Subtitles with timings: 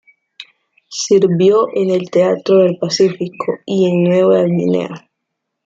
[0.89, 5.07] Sirvió en el teatro del Pacífico y en Nueva Guinea.